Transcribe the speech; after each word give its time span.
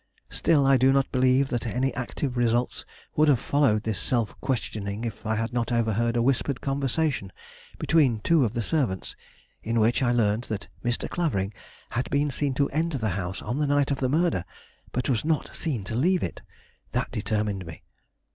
Still 0.31 0.65
I 0.65 0.77
do 0.77 0.91
not 0.91 1.11
believe 1.11 1.49
that 1.49 1.67
any 1.67 1.93
active 1.93 2.35
results 2.35 2.85
would 3.15 3.27
have 3.27 3.39
followed 3.39 3.83
this 3.83 3.99
self 3.99 4.33
questioning 4.41 5.03
if 5.03 5.27
I 5.27 5.35
had 5.35 5.53
not 5.53 5.71
overheard 5.71 6.15
a 6.17 6.23
whispered 6.23 6.59
conversation 6.59 7.31
between 7.77 8.19
two 8.21 8.43
of 8.43 8.55
the 8.55 8.63
servants, 8.63 9.15
in 9.61 9.79
which 9.79 10.01
I 10.01 10.11
learned 10.11 10.45
that 10.45 10.67
Mr. 10.83 11.07
Clavering 11.07 11.53
had 11.91 12.09
been 12.09 12.31
seen 12.31 12.55
to 12.55 12.69
enter 12.71 12.97
the 12.97 13.09
house 13.09 13.43
on 13.43 13.59
the 13.59 13.67
night 13.67 13.91
of 13.91 13.99
the 13.99 14.09
murder, 14.09 14.43
but 14.91 15.07
was 15.07 15.23
not 15.23 15.55
seen 15.55 15.83
to 15.83 15.93
leave 15.95 16.23
it. 16.23 16.41
That 16.93 17.11
determined 17.11 17.67
me. 17.67 17.83